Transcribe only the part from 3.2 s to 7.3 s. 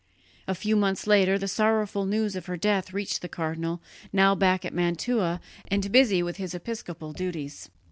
the cardinal, now back at Mantua and busy with his episcopal